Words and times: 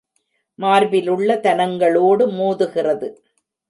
மார்பிலுள்ள 0.59 1.29
தனங்களோடு 1.39 2.25
மோதுகிறது. 2.31 3.09